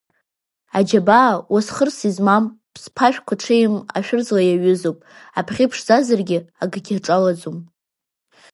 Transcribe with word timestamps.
Аџьабаа 0.77 1.33
уасхырс 1.53 1.99
измам, 2.09 2.45
зԥашәқәа 2.81 3.35
ҽеим 3.41 3.73
ашәырҵла 3.97 4.41
иаҩызоуп, 4.43 4.99
абӷьы 5.39 5.65
ԥшӡазаргьы, 5.71 6.39
акгьы 6.63 6.93
аҿалаӡом. 6.99 7.57